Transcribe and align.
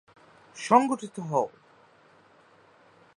সংগঠিত 0.57 1.15
হও!! 1.19 1.47